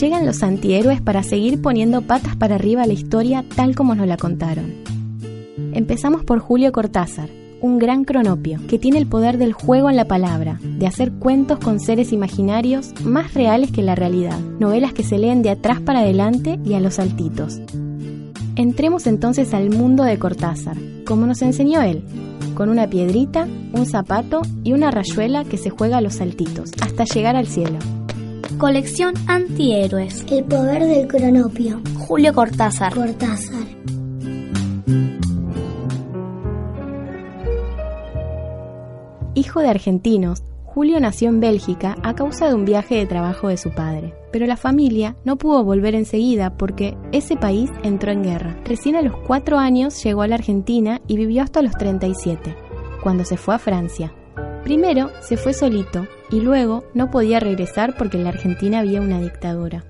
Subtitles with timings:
[0.00, 4.16] Llegan los antihéroes para seguir poniendo patas para arriba la historia tal como nos la
[4.16, 4.72] contaron.
[5.72, 7.30] Empezamos por Julio Cortázar,
[7.60, 11.58] un gran cronopio que tiene el poder del juego en la palabra, de hacer cuentos
[11.58, 15.98] con seres imaginarios más reales que la realidad, novelas que se leen de atrás para
[16.00, 17.60] adelante y a los saltitos.
[18.56, 22.04] Entremos entonces al mundo de Cortázar, como nos enseñó él,
[22.54, 27.04] con una piedrita, un zapato y una rayuela que se juega a los saltitos, hasta
[27.04, 27.78] llegar al cielo.
[28.58, 30.26] Colección Antihéroes.
[30.30, 31.80] El poder del cronopio.
[32.06, 32.94] Julio Cortázar.
[32.94, 33.64] Cortázar.
[39.34, 40.42] Hijo de argentinos,
[40.74, 44.46] Julio nació en Bélgica a causa de un viaje de trabajo de su padre, pero
[44.46, 48.56] la familia no pudo volver enseguida porque ese país entró en guerra.
[48.64, 52.56] Recién a los cuatro años llegó a la Argentina y vivió hasta los 37,
[53.02, 54.14] cuando se fue a Francia.
[54.64, 59.20] Primero se fue solito y luego no podía regresar porque en la Argentina había una
[59.20, 59.84] dictadura.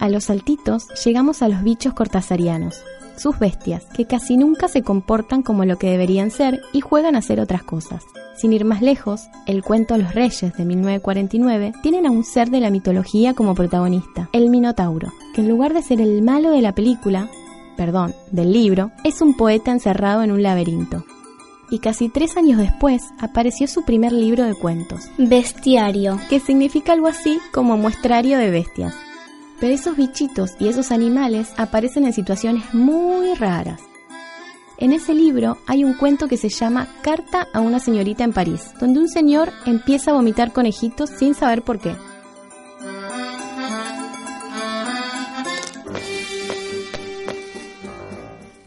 [0.00, 2.82] A los saltitos llegamos a los bichos cortasarianos,
[3.18, 7.18] sus bestias, que casi nunca se comportan como lo que deberían ser y juegan a
[7.18, 8.04] hacer otras cosas.
[8.36, 12.60] Sin ir más lejos, el cuento Los Reyes de 1949 tienen a un ser de
[12.60, 16.72] la mitología como protagonista, el Minotauro, que en lugar de ser el malo de la
[16.72, 17.28] película,
[17.76, 21.04] perdón, del libro, es un poeta encerrado en un laberinto.
[21.70, 27.08] Y casi tres años después apareció su primer libro de cuentos, Bestiario, que significa algo
[27.08, 28.94] así como muestrario de bestias.
[29.60, 33.80] Pero esos bichitos y esos animales aparecen en situaciones muy raras.
[34.80, 38.70] En ese libro hay un cuento que se llama Carta a una señorita en París,
[38.80, 41.96] donde un señor empieza a vomitar conejitos sin saber por qué.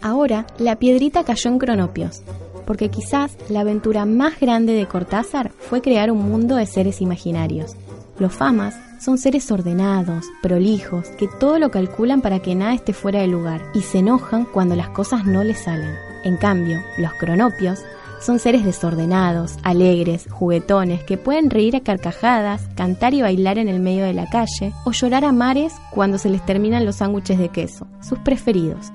[0.02, 2.24] Ahora, la piedrita cayó en cronopios,
[2.66, 7.76] porque quizás la aventura más grande de Cortázar fue crear un mundo de seres imaginarios.
[8.22, 13.20] Los famas son seres ordenados, prolijos, que todo lo calculan para que nada esté fuera
[13.20, 15.96] de lugar y se enojan cuando las cosas no les salen.
[16.24, 17.80] En cambio, los cronopios
[18.22, 23.80] son seres desordenados, alegres, juguetones, que pueden reír a carcajadas, cantar y bailar en el
[23.80, 27.50] medio de la calle o llorar a mares cuando se les terminan los sándwiches de
[27.50, 28.92] queso, sus preferidos.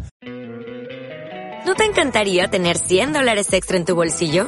[1.65, 4.47] ¿No te encantaría tener 100 dólares extra en tu bolsillo?